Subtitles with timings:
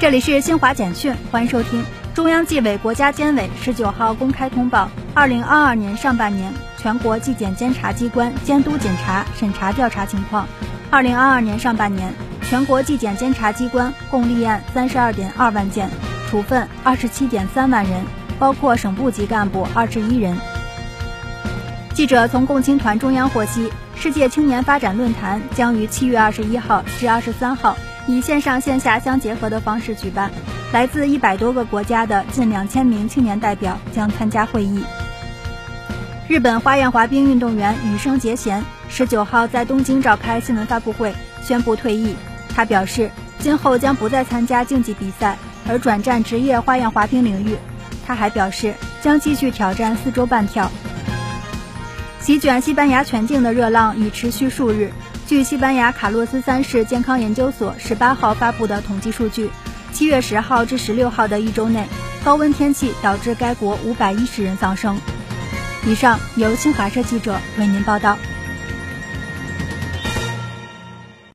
[0.00, 1.84] 这里是新华简讯，欢迎收听。
[2.14, 10.48] 中央纪委国家监委十九号公开通报，二零二二年上半年全国纪检监察机关监督检查、审查调查情况。
[10.88, 12.10] 二零二二年上半年，
[12.48, 15.90] 全国纪检监察机关共立案三十二点二万件，
[16.30, 18.02] 处分二十七点三万人，
[18.38, 20.34] 包括省部级干部二十一人。
[21.92, 27.76] 记者从共青团中央获悉，世界青年发展论坛将于七月二十一号至二十三号。
[28.06, 30.30] 以线上线下相结合的方式举办，
[30.72, 34.84] 来自一百多个国家的近两千名青年代表将参加会议。
[36.28, 42.14] 日本花样滑冰运动员羽生结弦十九号在东京召开新闻发布会，宣布退役。
[42.54, 45.36] 他表示，今后将不再参加竞技比赛，
[45.68, 47.56] 而转战职业花样滑冰领域。
[48.06, 50.70] 他还表示，将继续挑战四周半跳。
[52.20, 54.92] 席卷西班牙全境的热浪已持续数日。
[55.30, 59.48] 据西班牙卡洛斯三世健康研究所十八号发布的统计数据，
[59.92, 61.86] 七月十号至十六号的一周内，
[62.24, 64.98] 高温天气导致该国五百一十人丧生。
[65.86, 68.18] 以上由新华社记者为您报道。